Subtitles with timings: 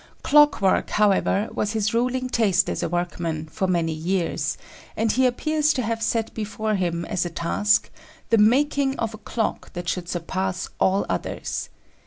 [0.23, 4.57] Clock work, however, was his ruling taste as a workman, for many years,
[4.97, 7.91] and he appears to have set before him as a task
[8.31, 11.69] the making of a clock that should surpass all others.